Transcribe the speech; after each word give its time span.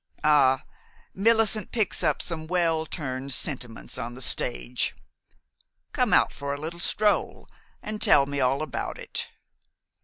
"Ah! 0.23 0.63
Millicent 1.13 1.71
picks 1.71 2.01
up 2.01 2.23
some 2.23 2.47
well 2.47 2.87
turned 2.87 3.33
sentiments 3.35 3.99
on 3.99 4.15
the 4.15 4.21
stage. 4.23 4.95
Come 5.91 6.11
out 6.11 6.33
for 6.33 6.55
a 6.55 6.59
little 6.59 6.79
stroll, 6.79 7.47
and 7.83 8.01
tell 8.01 8.25
me 8.25 8.39
all 8.39 8.63
about 8.63 8.97
it." 8.97 9.27